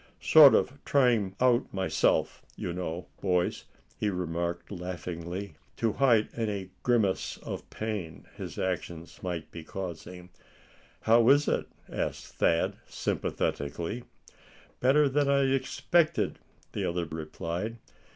[0.19, 3.65] "Sort of trying out myself, you know, boys,"
[3.99, 10.31] he remarked, laughingly, to hide any grimace of pain, his actions might be causing.
[11.01, 14.03] "How is it?" asked Thad, sympathetically.
[14.79, 16.39] "Better than I expected,"
[16.71, 17.77] the other replied.